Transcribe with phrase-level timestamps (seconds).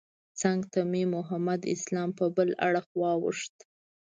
[0.41, 3.55] څنګ ته مې محمد اسلام په بل اړخ واوښت.